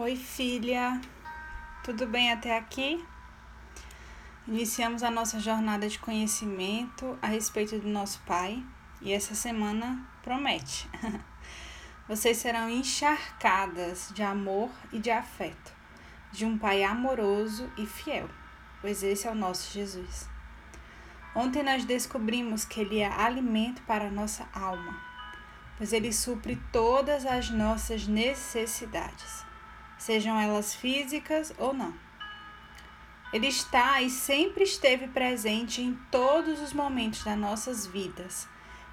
Oi, 0.00 0.14
filha. 0.14 1.00
Tudo 1.82 2.06
bem 2.06 2.30
até 2.30 2.56
aqui? 2.56 3.04
Iniciamos 4.46 5.02
a 5.02 5.10
nossa 5.10 5.40
jornada 5.40 5.88
de 5.88 5.98
conhecimento 5.98 7.18
a 7.20 7.26
respeito 7.26 7.76
do 7.80 7.88
nosso 7.88 8.20
Pai 8.20 8.64
e 9.02 9.12
essa 9.12 9.34
semana 9.34 10.08
promete. 10.22 10.88
Vocês 12.06 12.36
serão 12.36 12.70
encharcadas 12.70 14.12
de 14.14 14.22
amor 14.22 14.70
e 14.92 15.00
de 15.00 15.10
afeto, 15.10 15.72
de 16.30 16.46
um 16.46 16.56
Pai 16.56 16.84
amoroso 16.84 17.68
e 17.76 17.84
fiel, 17.84 18.30
pois 18.80 19.02
esse 19.02 19.26
é 19.26 19.32
o 19.32 19.34
nosso 19.34 19.72
Jesus. 19.72 20.28
Ontem 21.34 21.64
nós 21.64 21.84
descobrimos 21.84 22.64
que 22.64 22.82
Ele 22.82 23.00
é 23.00 23.12
alimento 23.12 23.82
para 23.82 24.06
a 24.06 24.12
nossa 24.12 24.48
alma, 24.54 24.96
pois 25.76 25.92
Ele 25.92 26.12
supre 26.12 26.54
todas 26.70 27.26
as 27.26 27.50
nossas 27.50 28.06
necessidades 28.06 29.47
sejam 29.98 30.40
elas 30.40 30.74
físicas 30.74 31.52
ou 31.58 31.74
não. 31.74 31.92
Ele 33.32 33.46
está 33.46 34.00
e 34.00 34.08
sempre 34.08 34.64
esteve 34.64 35.08
presente 35.08 35.82
em 35.82 35.94
todos 36.10 36.62
os 36.62 36.72
momentos 36.72 37.22
das 37.24 37.36
nossas 37.36 37.86
vidas 37.86 38.48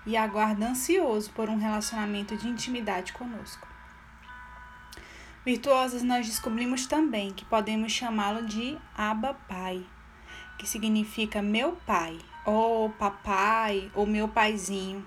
e 0.05 0.17
aguarda 0.17 0.67
ansioso 0.67 1.31
por 1.31 1.49
um 1.49 1.57
relacionamento 1.57 2.35
de 2.35 2.47
intimidade 2.47 3.13
conosco. 3.13 3.65
Virtuosas, 5.45 6.03
nós 6.03 6.25
descobrimos 6.25 6.85
também 6.85 7.31
que 7.31 7.45
podemos 7.45 7.91
chamá-lo 7.91 8.45
de 8.45 8.77
Abba 8.97 9.35
Pai, 9.47 9.85
que 10.57 10.67
significa 10.67 11.41
meu 11.41 11.73
pai, 11.85 12.17
ou 12.45 12.89
papai, 12.89 13.91
ou 13.93 14.05
meu 14.05 14.27
paizinho. 14.27 15.05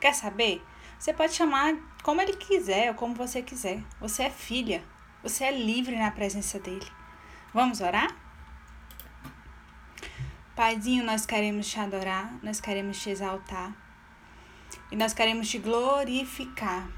Quer 0.00 0.14
saber? 0.14 0.62
Você 0.98 1.12
pode 1.12 1.32
chamar 1.32 1.76
como 2.02 2.20
ele 2.20 2.34
quiser 2.34 2.88
ou 2.88 2.94
como 2.94 3.14
você 3.14 3.40
quiser. 3.40 3.82
Você 4.00 4.24
é 4.24 4.30
filha, 4.30 4.82
você 5.22 5.44
é 5.44 5.50
livre 5.50 5.96
na 5.96 6.10
presença 6.10 6.58
dele. 6.58 6.86
Vamos 7.52 7.80
orar? 7.80 8.14
Paizinho, 10.54 11.04
nós 11.04 11.24
queremos 11.24 11.68
te 11.68 11.78
adorar, 11.78 12.32
nós 12.42 12.60
queremos 12.60 13.00
te 13.00 13.10
exaltar 13.10 13.72
e 14.90 14.96
nós 14.96 15.12
queremos 15.12 15.48
te 15.48 15.58
glorificar. 15.58 16.88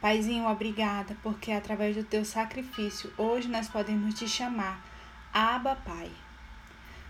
Paizinho, 0.00 0.46
obrigada, 0.46 1.16
porque 1.22 1.50
através 1.50 1.96
do 1.96 2.04
teu 2.04 2.24
sacrifício, 2.24 3.12
hoje 3.16 3.48
nós 3.48 3.68
podemos 3.68 4.14
te 4.14 4.28
chamar 4.28 4.84
Abba 5.32 5.76
Pai. 5.76 6.10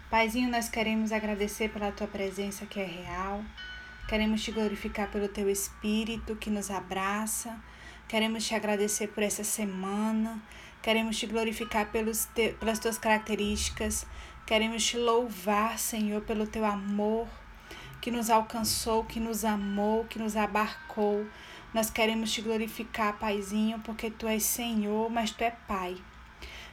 Paizinho, 0.09 0.51
nós 0.51 0.69
queremos 0.69 1.13
agradecer 1.13 1.71
pela 1.71 1.93
tua 1.93 2.07
presença 2.07 2.65
que 2.65 2.81
é 2.81 2.85
real. 2.85 3.45
Queremos 4.09 4.43
te 4.43 4.51
glorificar 4.51 5.11
pelo 5.11 5.29
teu 5.29 5.51
espírito 5.51 6.35
que 6.37 6.49
nos 6.49 6.71
abraça 6.71 7.59
Queremos 8.09 8.47
te 8.47 8.55
agradecer 8.55 9.09
por 9.09 9.23
essa 9.23 9.45
semana. 9.45 10.43
Queremos 10.83 11.19
te 11.19 11.27
glorificar 11.27 11.91
pelos 11.93 12.25
te, 12.35 12.55
pelas 12.55 12.79
tuas 12.79 12.99
características. 12.99 14.07
Queremos 14.47 14.85
te 14.85 14.97
louvar, 14.97 15.79
Senhor, 15.79 16.23
pelo 16.23 16.47
teu 16.47 16.65
amor 16.65 17.29
que 18.01 18.11
nos 18.11 18.31
alcançou, 18.31 19.05
que 19.05 19.21
nos 19.21 19.45
amou, 19.45 20.05
que 20.05 20.19
nos 20.19 20.37
abarcou. 20.37 21.27
Nós 21.75 21.91
queremos 21.91 22.33
te 22.33 22.41
glorificar, 22.41 23.19
Paizinho, 23.19 23.81
porque 23.81 24.11
tu 24.11 24.27
és 24.27 24.43
Senhor, 24.43 25.11
mas 25.11 25.31
tu 25.31 25.45
é 25.45 25.51
Pai. 25.51 25.97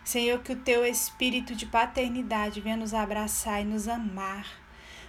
Senhor, 0.03 0.39
que 0.39 0.53
o 0.53 0.55
teu 0.55 0.85
espírito 0.85 1.55
de 1.55 1.65
paternidade 1.65 2.61
venha 2.61 2.77
nos 2.77 2.93
abraçar 2.93 3.61
e 3.61 3.65
nos 3.65 3.87
amar. 3.87 4.45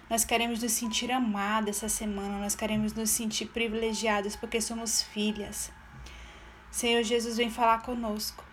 Nós 0.09 0.25
queremos 0.25 0.63
nos 0.63 0.73
sentir 0.73 1.13
amados 1.13 1.69
essa 1.69 1.89
semana, 1.89 2.39
nós 2.39 2.55
queremos 2.55 2.95
nos 2.95 3.11
sentir 3.11 3.47
privilegiados 3.47 4.35
porque 4.37 4.61
somos 4.61 5.03
filhas. 5.03 5.76
Senhor 6.77 7.03
Jesus, 7.03 7.39
vem 7.39 7.49
falar 7.49 7.81
conosco. 7.81 8.45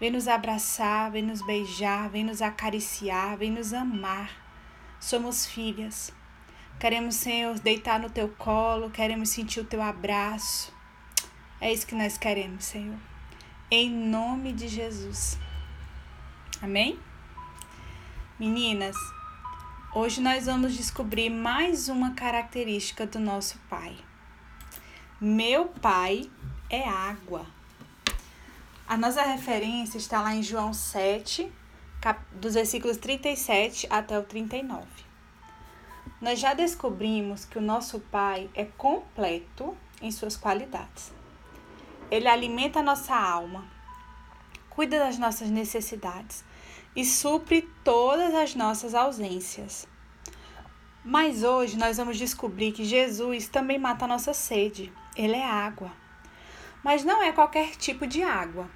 Vem 0.00 0.10
nos 0.10 0.26
abraçar, 0.26 1.10
vem 1.10 1.22
nos 1.22 1.44
beijar, 1.44 2.08
vem 2.08 2.24
nos 2.24 2.40
acariciar, 2.40 3.36
vem 3.36 3.50
nos 3.50 3.74
amar. 3.74 4.30
Somos 4.98 5.44
filhas. 5.44 6.10
Queremos, 6.80 7.14
Senhor, 7.14 7.58
deitar 7.58 8.00
no 8.00 8.08
teu 8.08 8.30
colo, 8.38 8.88
queremos 8.88 9.28
sentir 9.28 9.60
o 9.60 9.66
teu 9.66 9.82
abraço. 9.82 10.72
É 11.60 11.70
isso 11.70 11.86
que 11.86 11.94
nós 11.94 12.16
queremos, 12.16 12.64
Senhor. 12.64 12.96
Em 13.70 13.90
nome 13.90 14.54
de 14.54 14.66
Jesus. 14.66 15.38
Amém? 16.62 16.98
Meninas, 18.40 18.96
hoje 19.94 20.22
nós 20.22 20.46
vamos 20.46 20.74
descobrir 20.74 21.28
mais 21.28 21.90
uma 21.90 22.14
característica 22.14 23.06
do 23.06 23.20
nosso 23.20 23.58
Pai. 23.68 23.94
Meu 25.20 25.66
Pai 25.66 26.30
é 26.68 26.88
água. 26.88 27.46
A 28.88 28.96
nossa 28.96 29.22
referência 29.22 29.98
está 29.98 30.20
lá 30.20 30.34
em 30.34 30.42
João 30.42 30.72
7, 30.72 31.50
dos 32.32 32.54
versículos 32.54 32.96
37 32.96 33.86
até 33.90 34.18
o 34.18 34.22
39. 34.22 34.84
Nós 36.20 36.38
já 36.38 36.54
descobrimos 36.54 37.44
que 37.44 37.58
o 37.58 37.62
nosso 37.62 38.00
Pai 38.00 38.48
é 38.54 38.64
completo 38.64 39.76
em 40.00 40.10
suas 40.10 40.36
qualidades. 40.36 41.12
Ele 42.10 42.28
alimenta 42.28 42.78
a 42.80 42.82
nossa 42.82 43.14
alma, 43.14 43.64
cuida 44.70 44.98
das 44.98 45.18
nossas 45.18 45.50
necessidades 45.50 46.44
e 46.94 47.04
supre 47.04 47.62
todas 47.82 48.34
as 48.34 48.54
nossas 48.54 48.94
ausências. 48.94 49.86
Mas 51.04 51.42
hoje 51.42 51.76
nós 51.76 51.96
vamos 51.96 52.16
descobrir 52.16 52.72
que 52.72 52.84
Jesus 52.84 53.48
também 53.48 53.78
mata 53.78 54.04
a 54.04 54.08
nossa 54.08 54.32
sede. 54.32 54.92
Ele 55.16 55.36
é 55.36 55.44
água 55.44 56.05
mas 56.86 57.02
não 57.02 57.20
é 57.20 57.32
qualquer 57.32 57.74
tipo 57.74 58.06
de 58.06 58.22
água. 58.22 58.70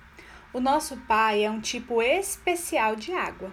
O 0.52 0.58
nosso 0.58 0.96
pai 1.06 1.44
é 1.44 1.48
um 1.48 1.60
tipo 1.60 2.02
especial 2.02 2.96
de 2.96 3.12
água. 3.12 3.52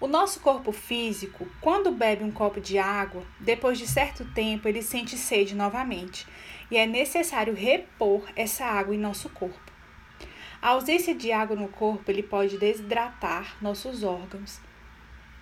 O 0.00 0.06
nosso 0.06 0.38
corpo 0.38 0.70
físico, 0.70 1.48
quando 1.60 1.90
bebe 1.90 2.22
um 2.22 2.30
copo 2.30 2.60
de 2.60 2.78
água, 2.78 3.24
depois 3.40 3.76
de 3.76 3.88
certo 3.88 4.24
tempo 4.34 4.68
ele 4.68 4.82
sente 4.82 5.18
sede 5.18 5.56
novamente 5.56 6.28
e 6.70 6.76
é 6.76 6.86
necessário 6.86 7.52
repor 7.52 8.22
essa 8.36 8.64
água 8.64 8.94
em 8.94 8.98
nosso 8.98 9.28
corpo. 9.30 9.72
A 10.62 10.68
ausência 10.68 11.12
de 11.12 11.32
água 11.32 11.56
no 11.56 11.66
corpo 11.66 12.08
ele 12.08 12.22
pode 12.22 12.56
desidratar 12.56 13.56
nossos 13.60 14.04
órgãos 14.04 14.60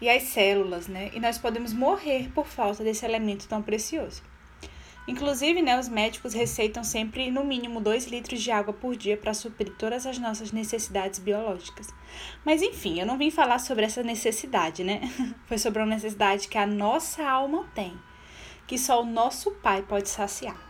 e 0.00 0.08
as 0.08 0.22
células, 0.22 0.88
né? 0.88 1.10
E 1.12 1.20
nós 1.20 1.36
podemos 1.36 1.74
morrer 1.74 2.30
por 2.34 2.46
falta 2.46 2.82
desse 2.82 3.04
elemento 3.04 3.46
tão 3.46 3.60
precioso. 3.60 4.22
Inclusive, 5.08 5.62
né, 5.62 5.80
os 5.80 5.88
médicos 5.88 6.34
receitam 6.34 6.84
sempre 6.84 7.30
no 7.30 7.42
mínimo 7.42 7.80
2 7.80 8.08
litros 8.08 8.42
de 8.42 8.50
água 8.50 8.74
por 8.74 8.94
dia 8.94 9.16
para 9.16 9.32
suprir 9.32 9.72
todas 9.78 10.04
as 10.04 10.18
nossas 10.18 10.52
necessidades 10.52 11.18
biológicas. 11.18 11.88
Mas 12.44 12.60
enfim, 12.60 13.00
eu 13.00 13.06
não 13.06 13.16
vim 13.16 13.30
falar 13.30 13.58
sobre 13.58 13.86
essa 13.86 14.02
necessidade, 14.02 14.84
né? 14.84 15.00
Foi 15.48 15.56
sobre 15.56 15.80
uma 15.80 15.94
necessidade 15.94 16.46
que 16.46 16.58
a 16.58 16.66
nossa 16.66 17.26
alma 17.26 17.66
tem, 17.74 17.98
que 18.66 18.76
só 18.76 19.00
o 19.00 19.06
nosso 19.06 19.52
Pai 19.52 19.80
pode 19.80 20.10
saciar. 20.10 20.60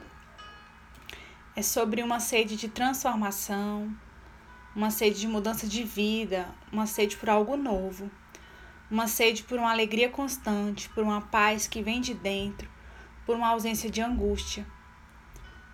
É 1.56 1.60
sobre 1.60 2.00
uma 2.00 2.20
sede 2.20 2.54
de 2.54 2.68
transformação, 2.68 3.92
uma 4.72 4.92
sede 4.92 5.18
de 5.18 5.26
mudança 5.26 5.66
de 5.66 5.82
vida, 5.82 6.48
uma 6.70 6.86
sede 6.86 7.16
por 7.16 7.28
algo 7.28 7.56
novo, 7.56 8.08
uma 8.88 9.08
sede 9.08 9.42
por 9.42 9.58
uma 9.58 9.72
alegria 9.72 10.08
constante, 10.08 10.88
por 10.90 11.02
uma 11.02 11.22
paz 11.22 11.66
que 11.66 11.82
vem 11.82 12.00
de 12.00 12.14
dentro 12.14 12.77
por 13.28 13.36
uma 13.36 13.48
ausência 13.48 13.90
de 13.90 14.00
angústia, 14.00 14.66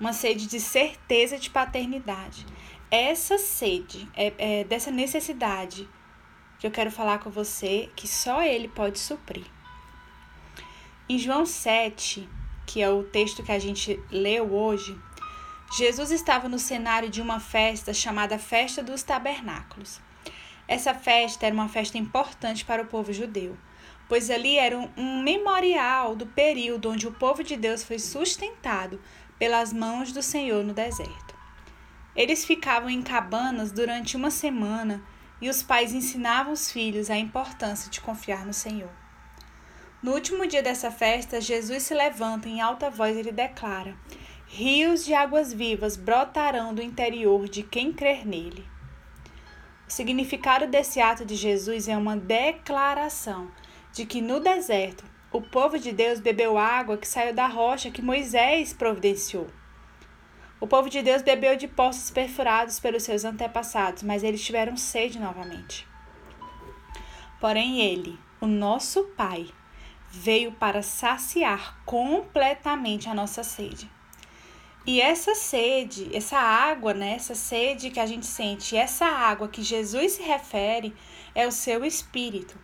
uma 0.01 0.13
sede 0.13 0.49
de 0.49 0.59
certeza 0.59 1.39
de 1.39 1.49
paternidade. 1.49 2.45
Essa 2.91 3.39
sede, 3.39 4.09
é, 4.13 4.33
é 4.39 4.65
dessa 4.65 4.91
necessidade 4.91 5.89
que 6.59 6.67
eu 6.67 6.71
quero 6.73 6.91
falar 6.91 7.21
com 7.21 7.31
você, 7.31 7.89
que 7.95 8.09
só 8.09 8.43
Ele 8.43 8.67
pode 8.67 8.99
suprir. 8.99 9.47
Em 11.09 11.17
João 11.17 11.47
7, 11.47 12.29
que 12.67 12.83
é 12.83 12.91
o 12.91 13.05
texto 13.05 13.45
que 13.45 13.53
a 13.53 13.59
gente 13.61 14.03
leu 14.11 14.53
hoje, 14.53 15.01
Jesus 15.79 16.11
estava 16.11 16.49
no 16.49 16.59
cenário 16.59 17.09
de 17.09 17.23
uma 17.23 17.39
festa 17.39 17.95
chamada 17.95 18.37
Festa 18.37 18.83
dos 18.83 19.05
Tabernáculos. 19.05 20.01
Essa 20.67 20.93
festa 20.93 21.47
era 21.47 21.55
uma 21.55 21.69
festa 21.69 21.97
importante 21.97 22.65
para 22.65 22.83
o 22.83 22.87
povo 22.87 23.13
judeu 23.13 23.57
pois 24.15 24.31
ali 24.31 24.57
era 24.57 24.79
um, 24.79 25.21
memorial 25.25 26.15
do 26.15 26.25
período 26.25 26.89
onde 26.89 27.05
o 27.05 27.11
povo 27.11 27.43
de 27.43 27.57
Deus 27.57 27.83
foi 27.83 27.99
sustentado 27.99 29.03
pelas 29.41 29.73
mãos 29.73 30.13
do 30.13 30.23
Senhor 30.23 30.63
no 30.63 30.73
deserto. 30.73 31.35
Eles 32.15 32.45
ficavam 32.45 32.89
em 32.89 33.03
cabanas 33.03 33.73
durante 33.73 34.17
uma 34.17 34.31
semana 34.31 35.03
e 35.41 35.51
os 35.51 35.65
pais 35.65 35.93
ensinavam 35.93 36.53
os 36.53 36.71
filhos 36.71 37.11
a 37.11 37.19
importância 37.19 37.91
de 37.91 38.01
confiar 38.01 38.47
no 38.47 38.53
Senhor. 38.53 38.93
No 40.01 40.13
último 40.13 40.47
dia 40.47 40.63
dessa 40.63 40.93
festa, 40.93 41.41
Jesus 41.41 41.83
se 41.83 41.93
levanta 41.93 42.49
em 42.49 42.61
alta 42.61 42.89
voz 42.89 43.17
e 43.17 43.19
ele 43.19 43.33
declara: 43.33 43.97
Rios 44.47 45.05
de 45.05 45.13
águas 45.13 45.53
vivas 45.53 45.97
brotarão 45.97 46.73
do 46.73 46.81
interior 46.81 47.49
de 47.49 47.65
quem 47.65 47.93
crer 47.93 48.25
nele. 48.25 48.65
O 49.89 49.91
significado 49.91 50.69
desse 50.69 51.01
ato 51.01 51.25
de 51.25 51.35
Jesus 51.35 51.89
é 51.89 51.97
uma 51.97 52.17
declaração 52.17 53.51
de 53.95 54.05
que 54.05 54.21
no 54.21 54.41
deserto 54.41 55.05
o 55.33 55.41
povo 55.41 55.79
de 55.79 55.93
Deus 55.93 56.21
bebeu 56.21 56.59
água 56.59 56.99
que 56.99 57.09
saiu 57.09 57.33
da 57.33 57.47
rocha 57.47 57.91
que 57.91 58.03
Moisés 58.03 58.73
providenciou. 58.73 59.49
O 60.61 60.67
povo 60.67 60.91
de 60.91 61.01
Deus 61.01 61.23
bebeu 61.23 61.57
de 61.57 61.69
poços 61.69 62.11
perfurados 62.11 62.81
pelos 62.81 63.03
seus 63.03 63.25
antepassados, 63.25 64.03
mas 64.03 64.23
eles 64.23 64.45
tiveram 64.45 64.77
sede 64.77 65.19
novamente. 65.19 65.87
Porém, 67.41 67.81
ele, 67.81 68.19
o 68.41 68.47
nosso 68.47 69.05
Pai, 69.17 69.49
veio 70.11 70.53
para 70.53 70.83
saciar 70.83 71.81
completamente 71.85 73.09
a 73.09 73.15
nossa 73.15 73.43
sede. 73.43 73.91
E 74.87 75.01
essa 75.01 75.35
sede, 75.35 76.15
essa 76.15 76.39
água, 76.39 76.95
né, 76.95 77.15
essa 77.15 77.35
sede 77.35 77.91
que 77.91 78.01
a 78.01 78.07
gente 78.07 78.27
sente, 78.27 78.77
essa 78.77 79.07
água 79.07 79.49
que 79.49 79.63
Jesus 79.63 80.13
se 80.13 80.23
refere, 80.23 80.95
é 81.35 81.47
o 81.47 81.53
seu 81.53 81.85
espírito. 81.85 82.59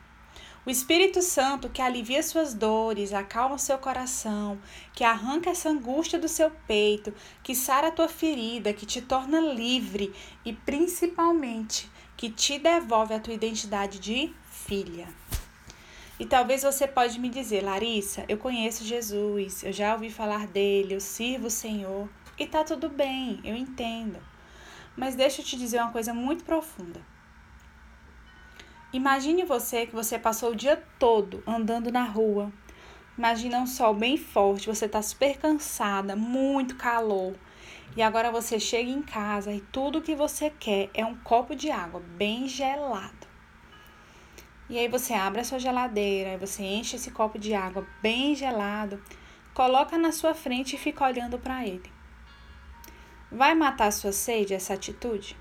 O 0.66 0.68
Espírito 0.68 1.22
Santo 1.22 1.70
que 1.70 1.80
alivia 1.80 2.22
suas 2.22 2.52
dores, 2.52 3.14
acalma 3.14 3.56
seu 3.56 3.78
coração, 3.78 4.60
que 4.92 5.02
arranca 5.02 5.48
essa 5.48 5.70
angústia 5.70 6.18
do 6.18 6.28
seu 6.28 6.50
peito, 6.50 7.14
que 7.42 7.54
sara 7.54 7.88
a 7.88 7.90
tua 7.90 8.08
ferida, 8.08 8.74
que 8.74 8.84
te 8.84 9.00
torna 9.00 9.40
livre 9.40 10.12
e 10.44 10.52
principalmente 10.52 11.90
que 12.14 12.28
te 12.28 12.58
devolve 12.58 13.14
a 13.14 13.20
tua 13.20 13.32
identidade 13.32 13.98
de 13.98 14.34
filha. 14.50 15.08
E 16.18 16.26
talvez 16.26 16.62
você 16.62 16.86
pode 16.86 17.18
me 17.18 17.30
dizer, 17.30 17.64
Larissa, 17.64 18.26
eu 18.28 18.36
conheço 18.36 18.84
Jesus, 18.84 19.64
eu 19.64 19.72
já 19.72 19.94
ouvi 19.94 20.10
falar 20.10 20.46
dele, 20.46 20.94
eu 20.94 21.00
sirvo 21.00 21.46
o 21.46 21.50
Senhor 21.50 22.06
e 22.38 22.46
tá 22.46 22.62
tudo 22.62 22.90
bem, 22.90 23.40
eu 23.42 23.56
entendo. 23.56 24.18
Mas 24.94 25.14
deixa 25.14 25.40
eu 25.40 25.44
te 25.46 25.56
dizer 25.56 25.80
uma 25.80 25.90
coisa 25.90 26.12
muito 26.12 26.44
profunda. 26.44 27.00
Imagine 28.92 29.44
você 29.44 29.86
que 29.86 29.94
você 29.94 30.18
passou 30.18 30.50
o 30.50 30.56
dia 30.56 30.82
todo 30.98 31.44
andando 31.46 31.92
na 31.92 32.02
rua. 32.02 32.52
Imagina 33.16 33.58
um 33.58 33.66
sol 33.66 33.94
bem 33.94 34.16
forte, 34.16 34.66
você 34.66 34.86
está 34.86 35.00
super 35.00 35.38
cansada, 35.38 36.16
muito 36.16 36.74
calor. 36.74 37.36
E 37.96 38.02
agora 38.02 38.32
você 38.32 38.58
chega 38.58 38.90
em 38.90 39.02
casa 39.02 39.52
e 39.52 39.60
tudo 39.60 40.02
que 40.02 40.16
você 40.16 40.50
quer 40.50 40.90
é 40.92 41.04
um 41.04 41.14
copo 41.14 41.54
de 41.54 41.70
água 41.70 42.00
bem 42.16 42.48
gelado. 42.48 43.28
E 44.68 44.76
aí 44.76 44.88
você 44.88 45.14
abre 45.14 45.40
a 45.40 45.44
sua 45.44 45.60
geladeira, 45.60 46.38
você 46.38 46.64
enche 46.64 46.96
esse 46.96 47.12
copo 47.12 47.38
de 47.38 47.54
água 47.54 47.86
bem 48.02 48.34
gelado, 48.34 49.00
coloca 49.54 49.96
na 49.98 50.10
sua 50.10 50.34
frente 50.34 50.74
e 50.74 50.78
fica 50.78 51.04
olhando 51.04 51.38
para 51.38 51.64
ele. 51.64 51.92
Vai 53.30 53.54
matar 53.54 53.86
a 53.86 53.92
sua 53.92 54.10
sede 54.10 54.54
essa 54.54 54.74
atitude? 54.74 55.36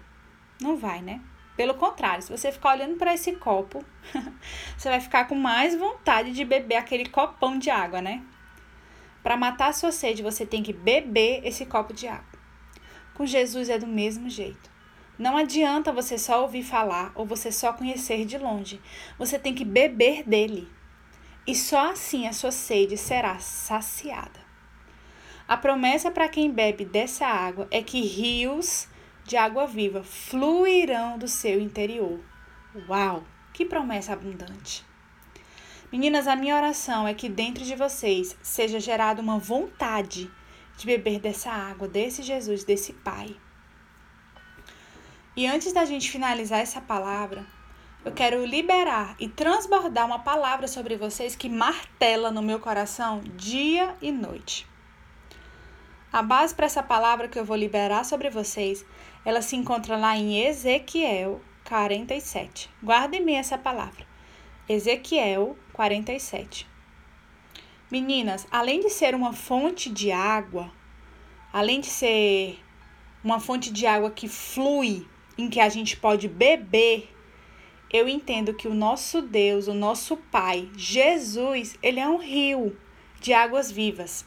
Não 0.61 0.77
vai, 0.77 1.01
né? 1.01 1.19
Pelo 1.59 1.73
contrário, 1.73 2.23
se 2.23 2.31
você 2.31 2.53
ficar 2.53 2.69
olhando 2.71 2.95
para 2.95 3.13
esse 3.13 3.33
copo, 3.33 3.83
você 4.77 4.88
vai 4.88 5.01
ficar 5.01 5.25
com 5.25 5.35
mais 5.35 5.75
vontade 5.75 6.31
de 6.31 6.45
beber 6.45 6.77
aquele 6.77 7.09
copão 7.09 7.59
de 7.59 7.69
água, 7.69 8.01
né? 8.01 8.23
Para 9.21 9.35
matar 9.35 9.67
a 9.67 9.73
sua 9.73 9.91
sede, 9.91 10.23
você 10.23 10.45
tem 10.45 10.63
que 10.63 10.71
beber 10.71 11.45
esse 11.45 11.65
copo 11.65 11.91
de 11.91 12.07
água. 12.07 12.39
Com 13.13 13.25
Jesus 13.25 13.67
é 13.67 13.77
do 13.77 13.85
mesmo 13.85 14.29
jeito. 14.29 14.71
Não 15.17 15.35
adianta 15.35 15.91
você 15.91 16.17
só 16.17 16.44
ouvir 16.44 16.63
falar 16.63 17.11
ou 17.13 17.25
você 17.25 17.51
só 17.51 17.73
conhecer 17.73 18.23
de 18.23 18.38
longe. 18.38 18.79
Você 19.17 19.38
tem 19.38 19.53
que 19.53 19.65
beber 19.65 20.23
dele. 20.23 20.65
E 21.45 21.53
só 21.53 21.91
assim 21.91 22.25
a 22.25 22.31
sua 22.31 22.51
sede 22.51 22.95
será 22.95 23.38
saciada. 23.38 24.39
A 25.45 25.57
promessa 25.57 26.09
para 26.09 26.29
quem 26.29 26.50
bebe 26.50 26.85
dessa 26.85 27.27
água 27.27 27.67
é 27.69 27.83
que 27.83 28.00
rios 28.00 28.88
de 29.29 29.37
água 29.37 29.67
viva 29.67 30.01
fluirão 30.01 31.15
do 31.15 31.27
seu 31.27 31.61
interior. 31.61 32.19
Uau, 32.87 33.23
que 33.53 33.63
promessa 33.63 34.13
abundante! 34.13 34.83
Meninas, 35.91 36.27
a 36.27 36.35
minha 36.35 36.55
oração 36.55 37.07
é 37.07 37.13
que 37.13 37.29
dentro 37.29 37.63
de 37.63 37.75
vocês 37.75 38.35
seja 38.41 38.79
gerada 38.79 39.21
uma 39.21 39.37
vontade 39.37 40.31
de 40.75 40.85
beber 40.87 41.19
dessa 41.19 41.51
água, 41.51 41.87
desse 41.87 42.23
Jesus, 42.23 42.63
desse 42.63 42.91
Pai. 42.91 43.35
E 45.35 45.45
antes 45.45 45.73
da 45.73 45.85
gente 45.85 46.09
finalizar 46.09 46.59
essa 46.59 46.81
palavra, 46.81 47.45
eu 48.03 48.11
quero 48.11 48.43
liberar 48.43 49.15
e 49.19 49.29
transbordar 49.29 50.07
uma 50.07 50.19
palavra 50.19 50.67
sobre 50.67 50.97
vocês 50.97 51.35
que 51.35 51.47
martela 51.47 52.31
no 52.31 52.41
meu 52.41 52.59
coração 52.59 53.21
dia 53.35 53.95
e 54.01 54.11
noite. 54.11 54.65
A 56.11 56.23
base 56.23 56.56
para 56.56 56.65
essa 56.65 56.81
palavra 56.81 57.27
que 57.27 57.38
eu 57.38 57.45
vou 57.45 57.56
liberar 57.56 58.03
sobre 58.03 58.31
vocês, 58.31 58.83
ela 59.23 59.44
se 59.44 59.56
encontra 59.56 59.95
lá 59.95 60.17
em 60.17 60.44
Ezequiel 60.44 61.39
47. 61.63 62.67
Guardem 62.83 63.23
bem 63.23 63.38
essa 63.38 63.59
palavra. 63.59 64.07
Ezequiel 64.67 65.56
47. 65.71 66.67
Meninas, 67.91 68.47
além 68.50 68.79
de 68.79 68.89
ser 68.89 69.13
uma 69.13 69.33
fonte 69.33 69.88
de 69.88 70.11
água, 70.11 70.71
além 71.53 71.79
de 71.79 71.88
ser 71.88 72.59
uma 73.23 73.39
fonte 73.39 73.71
de 73.71 73.85
água 73.85 74.09
que 74.09 74.27
flui, 74.27 75.06
em 75.38 75.47
que 75.47 75.59
a 75.59 75.69
gente 75.69 75.95
pode 75.95 76.27
beber, 76.27 77.07
eu 77.94 78.09
entendo 78.09 78.56
que 78.56 78.67
o 78.67 78.73
nosso 78.73 79.21
Deus, 79.21 79.67
o 79.67 79.75
nosso 79.75 80.17
Pai, 80.17 80.69
Jesus, 80.75 81.77
ele 81.83 82.00
é 82.00 82.09
um 82.09 82.17
rio 82.17 82.75
de 83.21 83.31
águas 83.31 83.71
vivas 83.71 84.25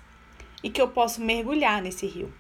e 0.63 0.71
que 0.71 0.81
eu 0.81 0.89
posso 0.89 1.21
mergulhar 1.21 1.83
nesse 1.83 2.07
rio. 2.07 2.33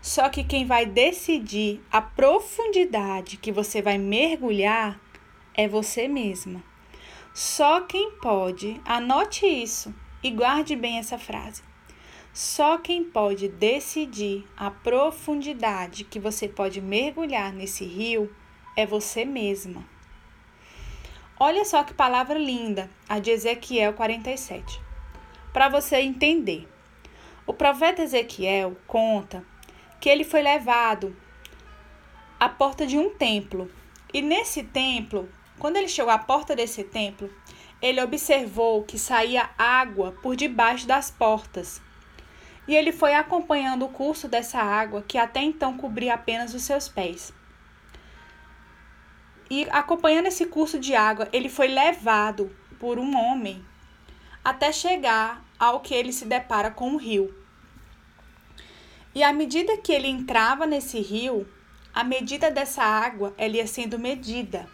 Só 0.00 0.28
que 0.28 0.42
quem 0.42 0.66
vai 0.66 0.84
decidir 0.84 1.80
a 1.90 2.02
profundidade 2.02 3.36
que 3.36 3.52
você 3.52 3.80
vai 3.80 3.98
mergulhar 3.98 5.00
é 5.54 5.68
você 5.68 6.08
mesma. 6.08 6.62
Só 7.32 7.82
quem 7.82 8.10
pode, 8.20 8.80
anote 8.84 9.46
isso 9.46 9.94
e 10.22 10.30
guarde 10.30 10.74
bem 10.74 10.98
essa 10.98 11.18
frase. 11.18 11.62
Só 12.32 12.78
quem 12.78 13.04
pode 13.04 13.46
decidir 13.46 14.44
a 14.56 14.70
profundidade 14.70 16.02
que 16.04 16.18
você 16.18 16.48
pode 16.48 16.80
mergulhar 16.80 17.52
nesse 17.52 17.84
rio 17.84 18.34
é 18.76 18.84
você 18.84 19.24
mesma. 19.24 19.84
Olha 21.38 21.64
só 21.64 21.84
que 21.84 21.94
palavra 21.94 22.38
linda, 22.38 22.90
a 23.08 23.18
de 23.18 23.30
Ezequiel 23.30 23.92
47 23.92 24.91
para 25.52 25.68
você 25.68 25.96
entender. 25.96 26.68
O 27.46 27.52
profeta 27.52 28.02
Ezequiel 28.02 28.76
conta 28.86 29.44
que 30.00 30.08
ele 30.08 30.24
foi 30.24 30.42
levado 30.42 31.16
à 32.38 32.48
porta 32.48 32.86
de 32.86 32.96
um 32.98 33.10
templo. 33.10 33.70
E 34.12 34.22
nesse 34.22 34.62
templo, 34.62 35.28
quando 35.58 35.76
ele 35.76 35.88
chegou 35.88 36.12
à 36.12 36.18
porta 36.18 36.56
desse 36.56 36.82
templo, 36.84 37.30
ele 37.80 38.00
observou 38.00 38.84
que 38.84 38.98
saía 38.98 39.50
água 39.58 40.12
por 40.22 40.36
debaixo 40.36 40.86
das 40.86 41.10
portas. 41.10 41.80
E 42.66 42.74
ele 42.76 42.92
foi 42.92 43.14
acompanhando 43.14 43.84
o 43.84 43.88
curso 43.88 44.28
dessa 44.28 44.58
água, 44.58 45.02
que 45.02 45.18
até 45.18 45.42
então 45.42 45.76
cobria 45.76 46.14
apenas 46.14 46.54
os 46.54 46.62
seus 46.62 46.88
pés. 46.88 47.32
E 49.50 49.66
acompanhando 49.70 50.26
esse 50.26 50.46
curso 50.46 50.78
de 50.78 50.94
água, 50.94 51.28
ele 51.32 51.48
foi 51.48 51.68
levado 51.68 52.54
por 52.78 52.98
um 52.98 53.16
homem 53.16 53.64
até 54.44 54.72
chegar 54.72 55.44
ao 55.58 55.80
que 55.80 55.94
ele 55.94 56.12
se 56.12 56.24
depara 56.24 56.70
com 56.70 56.94
o 56.94 56.96
rio. 56.96 57.34
E 59.14 59.22
à 59.22 59.32
medida 59.32 59.76
que 59.76 59.92
ele 59.92 60.08
entrava 60.08 60.66
nesse 60.66 61.00
rio, 61.00 61.46
a 61.94 62.02
medida 62.02 62.50
dessa 62.50 62.82
água 62.82 63.34
ela 63.36 63.56
ia 63.56 63.66
sendo 63.66 63.98
medida. 63.98 64.68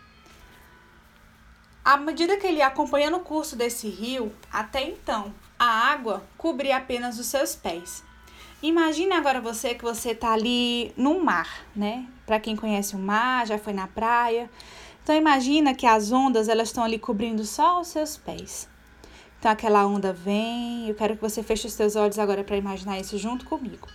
À 1.84 1.96
medida 1.96 2.37
que 2.37 2.46
ele 2.46 2.58
ia 2.58 2.66
acompanhando 2.66 3.16
o 3.16 3.20
curso 3.20 3.56
desse 3.56 3.88
rio, 3.88 4.32
até 4.52 4.82
então, 4.82 5.34
a 5.58 5.64
água 5.64 6.22
cobria 6.37 6.76
apenas 6.76 7.18
os 7.18 7.26
seus 7.26 7.56
pés. 7.56 8.04
Imagine 8.62 9.12
agora 9.12 9.40
você 9.40 9.75
que 9.75 9.84
você 9.84 10.10
está 10.10 10.32
ali 10.32 10.92
no 10.96 11.22
mar, 11.22 11.66
né? 11.75 12.06
Para 12.26 12.40
quem 12.40 12.56
conhece 12.56 12.94
o 12.94 12.98
mar, 12.98 13.46
já 13.46 13.58
foi 13.58 13.72
na 13.72 13.87
praia. 13.87 14.50
Então 15.02 15.14
imagina 15.14 15.75
que 15.75 15.87
as 15.87 16.12
ondas 16.12 16.48
elas 16.48 16.68
estão 16.68 16.84
ali 16.84 16.98
cobrindo 16.98 17.44
só 17.44 17.80
os 17.80 17.88
seus 17.88 18.16
pés. 18.16 18.68
Então 19.38 19.50
aquela 19.50 19.87
onda 19.87 20.12
vem, 20.12 20.88
eu 20.88 20.95
quero 20.95 21.14
que 21.14 21.23
você 21.23 21.42
feche 21.42 21.66
os 21.66 21.73
seus 21.73 21.95
olhos 21.95 22.18
agora 22.18 22.42
para 22.42 22.57
imaginar 22.57 22.99
isso 22.99 23.16
junto 23.16 23.45
comigo. 23.45 23.87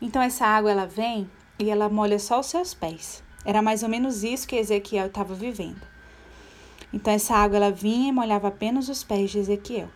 Então 0.00 0.22
essa 0.22 0.46
água 0.46 0.70
ela 0.70 0.86
vem 0.86 1.30
e 1.58 1.70
ela 1.70 1.88
molha 1.88 2.18
só 2.18 2.40
os 2.40 2.46
seus 2.46 2.72
pés. 2.72 3.22
Era 3.44 3.60
mais 3.60 3.82
ou 3.82 3.88
menos 3.88 4.24
isso 4.24 4.48
que 4.48 4.56
Ezequiel 4.56 5.06
estava 5.06 5.34
vivendo. 5.34 5.86
Então 6.92 7.12
essa 7.12 7.34
água 7.34 7.56
ela 7.56 7.70
vinha 7.70 8.08
e 8.08 8.12
molhava 8.12 8.48
apenas 8.48 8.88
os 8.88 9.04
pés 9.04 9.30
de 9.30 9.38
Ezequiel. 9.38 9.88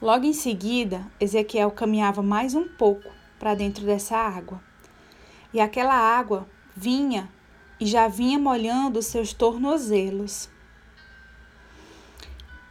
Logo 0.00 0.24
em 0.24 0.32
seguida, 0.32 1.04
Ezequiel 1.20 1.70
caminhava 1.70 2.22
mais 2.22 2.54
um 2.54 2.68
pouco 2.68 3.10
para 3.38 3.54
dentro 3.54 3.84
dessa 3.84 4.16
água. 4.16 4.60
E 5.52 5.60
aquela 5.60 5.94
água 5.94 6.48
vinha 6.76 7.28
e 7.80 7.86
já 7.86 8.08
vinha 8.08 8.38
molhando 8.38 8.98
os 8.98 9.06
seus 9.06 9.32
tornozelos. 9.32 10.48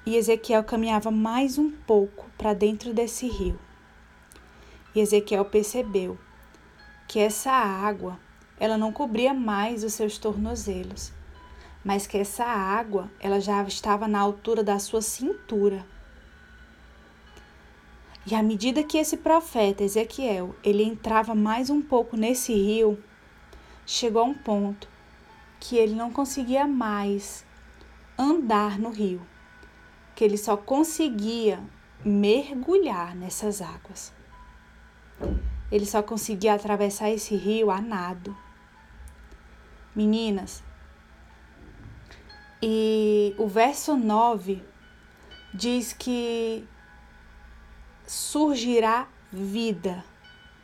E 0.08 0.16
Ezequiel 0.16 0.64
caminhava 0.64 1.12
mais 1.12 1.58
um 1.58 1.70
pouco 1.70 2.28
para 2.38 2.54
dentro 2.54 2.94
desse 2.94 3.28
rio. 3.28 3.60
E 4.96 5.02
Ezequiel 5.02 5.44
percebeu 5.44 6.18
que 7.10 7.20
essa 7.20 7.52
água, 7.52 8.18
ela 8.58 8.78
não 8.78 8.94
cobria 8.94 9.34
mais 9.34 9.84
os 9.84 9.94
seus 9.94 10.18
tornozelos, 10.18 11.12
mas 11.84 12.08
que 12.08 12.18
essa 12.18 12.46
água, 12.46 13.12
ela 13.20 13.42
já 13.42 13.62
estava 13.64 14.08
na 14.08 14.18
altura 14.18 14.64
da 14.64 14.80
sua 14.80 15.02
cintura. 15.02 15.86
E 18.26 18.34
à 18.34 18.42
medida 18.42 18.86
que 18.86 18.98
esse 18.98 19.18
profeta 19.18 19.84
Ezequiel, 19.84 20.56
ele 20.64 20.84
entrava 20.84 21.36
mais 21.36 21.70
um 21.70 21.82
pouco 21.82 22.16
nesse 22.16 22.54
rio, 22.54 22.98
chegou 23.86 24.22
a 24.22 24.26
um 24.26 24.34
ponto 24.34 24.88
que 25.60 25.76
ele 25.76 25.96
não 25.96 26.14
conseguia 26.14 26.66
mais 26.66 27.46
andar 28.18 28.80
no 28.80 28.90
rio, 28.90 29.22
que 30.18 30.24
ele 30.24 30.36
só 30.36 30.58
conseguia 30.58 31.64
mergulhar 32.04 33.16
nessas 33.16 33.62
águas. 33.62 34.12
Ele 35.72 35.86
só 35.86 36.02
conseguia 36.02 36.56
atravessar 36.56 37.12
esse 37.12 37.36
rio 37.36 37.70
a 37.70 37.80
nado. 37.80 38.36
Meninas, 39.96 40.64
e 42.60 43.36
o 43.38 43.48
verso 43.48 43.96
9 43.96 44.64
diz 45.54 45.94
que 45.94 46.68
surgirá 48.08 49.08
vida 49.32 50.04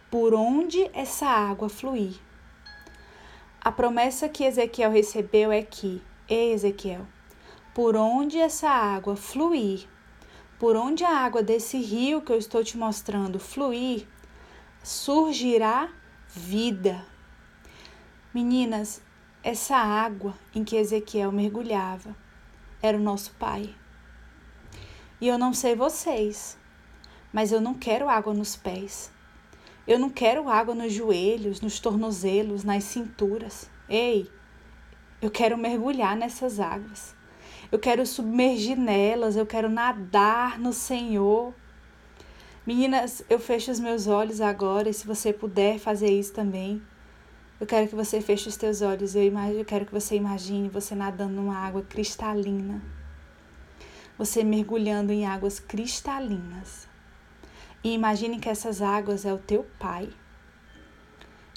por 0.09 0.33
onde 0.33 0.89
essa 0.95 1.27
água 1.27 1.69
fluir. 1.69 2.19
A 3.61 3.71
promessa 3.71 4.27
que 4.27 4.45
Ezequiel 4.45 4.89
recebeu 4.89 5.51
é 5.51 5.61
que, 5.61 6.01
Ei 6.27 6.53
Ezequiel, 6.53 7.05
por 7.73 7.95
onde 7.95 8.37
essa 8.37 8.69
água 8.69 9.15
fluir, 9.15 9.87
por 10.59 10.75
onde 10.75 11.03
a 11.03 11.17
água 11.17 11.41
desse 11.41 11.77
rio 11.77 12.21
que 12.21 12.31
eu 12.31 12.37
estou 12.37 12.63
te 12.63 12.77
mostrando 12.77 13.39
fluir, 13.39 14.07
surgirá 14.83 15.89
vida. 16.27 17.05
Meninas, 18.33 19.01
essa 19.43 19.75
água 19.75 20.33
em 20.53 20.63
que 20.63 20.75
Ezequiel 20.75 21.31
mergulhava 21.31 22.15
era 22.81 22.97
o 22.97 23.01
nosso 23.01 23.31
Pai. 23.33 23.73
E 25.19 25.27
eu 25.27 25.37
não 25.37 25.53
sei 25.53 25.75
vocês, 25.75 26.57
mas 27.31 27.51
eu 27.51 27.59
não 27.59 27.73
quero 27.73 28.09
água 28.09 28.33
nos 28.33 28.55
pés. 28.55 29.11
Eu 29.87 29.99
não 29.99 30.09
quero 30.09 30.47
água 30.47 30.73
nos 30.75 30.93
joelhos, 30.93 31.59
nos 31.59 31.79
tornozelos, 31.79 32.63
nas 32.63 32.83
cinturas. 32.83 33.69
Ei, 33.89 34.29
eu 35.21 35.29
quero 35.29 35.57
mergulhar 35.57 36.15
nessas 36.15 36.59
águas. 36.59 37.15
Eu 37.73 37.79
quero 37.79 38.05
submergir 38.05 38.77
nelas, 38.77 39.35
eu 39.35 39.47
quero 39.47 39.67
nadar 39.67 40.59
no 40.59 40.71
Senhor. 40.71 41.51
Meninas, 42.67 43.25
eu 43.27 43.39
fecho 43.39 43.71
os 43.71 43.79
meus 43.79 44.05
olhos 44.05 44.41
agora 44.41 44.87
e 44.87 44.93
se 44.93 45.07
você 45.07 45.33
puder 45.33 45.79
fazer 45.79 46.11
isso 46.11 46.31
também. 46.33 46.79
Eu 47.59 47.65
quero 47.65 47.87
que 47.87 47.95
você 47.95 48.21
feche 48.21 48.47
os 48.47 48.57
teus 48.57 48.83
olhos. 48.83 49.15
Eu, 49.15 49.23
imagine, 49.23 49.57
eu 49.57 49.65
quero 49.65 49.87
que 49.87 49.91
você 49.91 50.15
imagine 50.15 50.69
você 50.69 50.93
nadando 50.93 51.33
numa 51.33 51.57
água 51.57 51.81
cristalina. 51.81 52.79
Você 54.19 54.43
mergulhando 54.43 55.11
em 55.11 55.25
águas 55.25 55.59
cristalinas. 55.59 56.87
E 57.83 57.91
imagine 57.91 58.37
que 58.37 58.49
essas 58.49 58.83
águas 58.83 59.25
é 59.25 59.33
o 59.33 59.39
teu 59.39 59.65
Pai. 59.79 60.09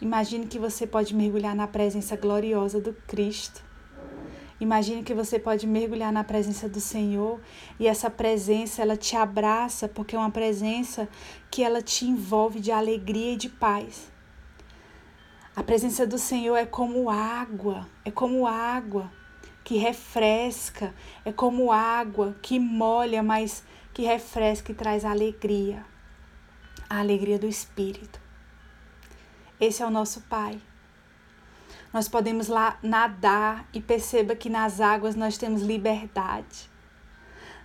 Imagine 0.00 0.46
que 0.46 0.58
você 0.58 0.86
pode 0.86 1.14
mergulhar 1.14 1.54
na 1.54 1.68
presença 1.68 2.16
gloriosa 2.16 2.80
do 2.80 2.94
Cristo. 3.06 3.66
Imagine 4.58 5.02
que 5.02 5.12
você 5.12 5.38
pode 5.38 5.66
mergulhar 5.66 6.12
na 6.12 6.24
presença 6.24 6.68
do 6.68 6.80
Senhor 6.80 7.40
e 7.78 7.86
essa 7.86 8.08
presença 8.08 8.80
ela 8.80 8.96
te 8.96 9.14
abraça 9.16 9.86
porque 9.86 10.16
é 10.16 10.18
uma 10.18 10.30
presença 10.30 11.08
que 11.50 11.62
ela 11.62 11.82
te 11.82 12.06
envolve 12.06 12.58
de 12.60 12.72
alegria 12.72 13.34
e 13.34 13.36
de 13.36 13.48
paz. 13.48 14.10
A 15.54 15.62
presença 15.62 16.06
do 16.06 16.18
Senhor 16.18 16.56
é 16.56 16.66
como 16.66 17.10
água, 17.10 17.86
é 18.04 18.10
como 18.10 18.46
água 18.46 19.10
que 19.62 19.76
refresca, 19.76 20.94
é 21.24 21.32
como 21.32 21.72
água 21.72 22.36
que 22.40 22.58
molha, 22.58 23.22
mas 23.22 23.64
que 23.92 24.02
refresca 24.02 24.72
e 24.72 24.74
traz 24.74 25.04
alegria 25.04 25.84
a 26.88 27.00
alegria 27.00 27.38
do 27.38 27.46
Espírito. 27.46 28.20
Esse 29.60 29.82
é 29.82 29.86
o 29.86 29.90
nosso 29.90 30.22
Pai. 30.22 30.60
Nós 31.92 32.08
podemos 32.08 32.48
lá 32.48 32.78
nadar 32.82 33.66
e 33.72 33.80
perceba 33.80 34.34
que 34.34 34.50
nas 34.50 34.80
águas 34.80 35.14
nós 35.14 35.38
temos 35.38 35.62
liberdade. 35.62 36.70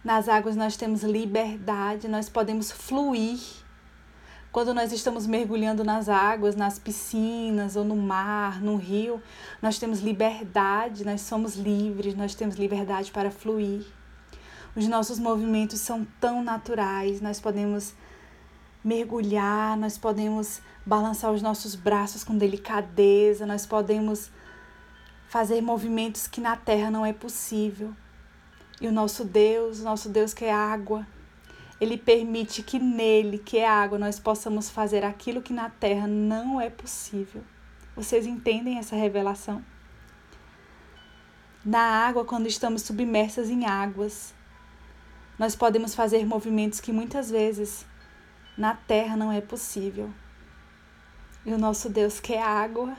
Nas 0.04 0.28
águas 0.28 0.56
nós 0.56 0.76
temos 0.76 1.04
liberdade, 1.04 2.08
nós 2.08 2.28
podemos 2.28 2.72
fluir. 2.72 3.40
Quando 4.52 4.74
nós 4.74 4.92
estamos 4.92 5.26
mergulhando 5.26 5.84
nas 5.84 6.10
águas, 6.10 6.56
nas 6.56 6.78
piscinas 6.78 7.76
ou 7.76 7.86
no 7.86 7.96
mar, 7.96 8.62
no 8.62 8.76
rio, 8.76 9.22
nós 9.62 9.80
temos 9.80 10.02
liberdade, 10.02 11.06
nós 11.06 11.22
somos 11.22 11.56
livres, 11.56 12.16
nós 12.16 12.36
temos 12.36 12.56
liberdade 12.56 13.12
para 13.12 13.32
fluir. 13.32 13.86
Os 14.76 14.88
nossos 14.88 15.20
movimentos 15.20 15.80
são 15.80 16.06
tão 16.20 16.44
naturais, 16.44 17.22
nós 17.22 17.40
podemos 17.40 17.94
mergulhar, 18.84 19.78
nós 19.78 19.98
podemos 19.98 20.62
balançar 20.86 21.32
os 21.32 21.42
nossos 21.42 21.76
braços 21.76 22.24
com 22.24 22.38
delicadeza, 22.38 23.46
nós 23.46 23.66
podemos 23.66 24.32
fazer 25.28 25.62
movimentos 25.62 26.28
que 26.28 26.42
na 26.42 26.56
terra 26.56 26.90
não 26.90 27.06
é 27.06 27.14
possível. 27.14 27.94
E 28.80 28.88
o 28.88 28.92
nosso 28.92 29.24
Deus, 29.24 29.80
o 29.80 29.84
nosso 29.84 30.10
Deus 30.10 30.34
que 30.34 30.46
é 30.46 30.54
água, 30.54 31.06
ele 31.80 31.98
permite 31.98 32.64
que 32.64 32.80
nele, 32.80 33.38
que 33.38 33.58
é 33.58 33.68
água, 33.68 33.98
nós 33.98 34.20
possamos 34.20 34.70
fazer 34.70 35.04
aquilo 35.04 35.42
que 35.42 35.54
na 35.54 35.70
terra 35.70 36.08
não 36.08 36.60
é 36.60 36.70
possível. 36.70 37.44
Vocês 37.96 38.26
entendem 38.26 38.78
essa 38.78 38.96
revelação? 38.96 39.64
Na 41.64 41.80
água, 41.80 42.26
quando 42.26 42.48
estamos 42.48 42.82
submersas 42.82 43.50
em 43.50 43.66
águas, 43.66 44.34
nós 45.38 45.56
podemos 45.56 45.94
fazer 45.94 46.26
movimentos 46.26 46.80
que 46.80 46.92
muitas 46.92 47.30
vezes 47.30 47.86
na 48.62 48.76
terra 48.76 49.18
não 49.18 49.32
é 49.32 49.42
possível. 49.42 50.14
E 51.44 51.52
o 51.52 51.58
nosso 51.58 51.90
Deus 51.90 52.20
quer 52.20 52.44
água. 52.44 52.96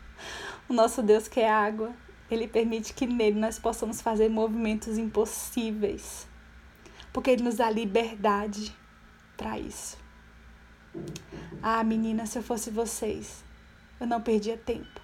o 0.66 0.72
nosso 0.72 1.02
Deus 1.02 1.28
quer 1.28 1.50
água. 1.50 1.92
Ele 2.30 2.48
permite 2.48 2.94
que 2.94 3.06
nele 3.06 3.38
nós 3.38 3.58
possamos 3.58 4.00
fazer 4.00 4.30
movimentos 4.30 4.96
impossíveis. 4.96 6.26
Porque 7.12 7.28
ele 7.28 7.42
nos 7.42 7.56
dá 7.56 7.68
liberdade 7.68 8.74
para 9.36 9.58
isso. 9.58 9.98
Ah, 11.62 11.84
menina, 11.84 12.24
se 12.24 12.38
eu 12.38 12.42
fosse 12.42 12.70
vocês, 12.70 13.44
eu 14.00 14.06
não 14.06 14.22
perdia 14.22 14.56
tempo. 14.56 15.02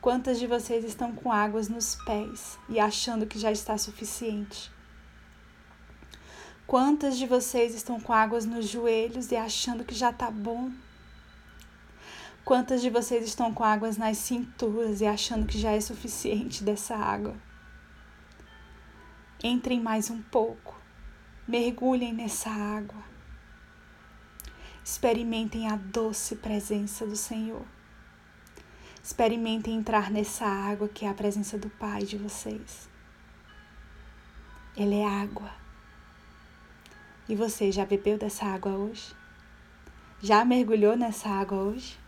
Quantas 0.00 0.36
de 0.36 0.48
vocês 0.48 0.84
estão 0.84 1.12
com 1.12 1.30
águas 1.30 1.68
nos 1.68 1.94
pés 2.04 2.58
e 2.68 2.80
achando 2.80 3.24
que 3.24 3.38
já 3.38 3.52
está 3.52 3.78
suficiente? 3.78 4.76
Quantas 6.68 7.16
de 7.16 7.26
vocês 7.26 7.74
estão 7.74 7.98
com 7.98 8.12
águas 8.12 8.44
nos 8.44 8.68
joelhos 8.68 9.32
e 9.32 9.36
achando 9.36 9.86
que 9.86 9.94
já 9.94 10.12
tá 10.12 10.30
bom? 10.30 10.70
Quantas 12.44 12.82
de 12.82 12.90
vocês 12.90 13.24
estão 13.24 13.54
com 13.54 13.64
águas 13.64 13.96
nas 13.96 14.18
cinturas 14.18 15.00
e 15.00 15.06
achando 15.06 15.46
que 15.46 15.58
já 15.58 15.70
é 15.70 15.80
suficiente 15.80 16.62
dessa 16.62 16.94
água? 16.94 17.34
Entrem 19.42 19.80
mais 19.80 20.10
um 20.10 20.20
pouco, 20.20 20.78
mergulhem 21.48 22.12
nessa 22.12 22.50
água. 22.50 23.02
Experimentem 24.84 25.70
a 25.70 25.76
doce 25.76 26.36
presença 26.36 27.06
do 27.06 27.16
Senhor. 27.16 27.64
Experimentem 29.02 29.74
entrar 29.74 30.10
nessa 30.10 30.44
água 30.44 30.86
que 30.86 31.06
é 31.06 31.08
a 31.08 31.14
presença 31.14 31.56
do 31.56 31.70
Pai 31.70 32.02
de 32.02 32.18
vocês. 32.18 32.90
Ele 34.76 34.96
é 34.96 35.06
água. 35.06 35.66
E 37.28 37.34
você 37.34 37.70
já 37.70 37.84
bebeu 37.84 38.16
dessa 38.16 38.46
água 38.46 38.72
hoje? 38.72 39.14
Já 40.20 40.44
mergulhou 40.44 40.96
nessa 40.96 41.28
água 41.28 41.58
hoje? 41.58 41.98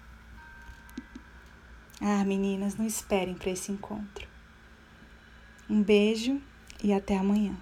Ah, 2.01 2.25
meninas, 2.25 2.77
não 2.77 2.87
esperem 2.87 3.35
para 3.35 3.51
esse 3.51 3.71
encontro. 3.71 4.27
Um 5.69 5.83
beijo 5.83 6.41
e 6.83 6.93
até 6.93 7.19
amanhã. 7.19 7.55